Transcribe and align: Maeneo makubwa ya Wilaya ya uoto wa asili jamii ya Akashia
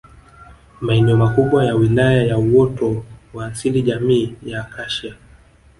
Maeneo 0.81 1.17
makubwa 1.17 1.65
ya 1.65 1.75
Wilaya 1.75 2.23
ya 2.23 2.37
uoto 2.37 3.03
wa 3.33 3.45
asili 3.47 3.81
jamii 3.81 4.35
ya 4.45 4.61
Akashia 4.61 5.15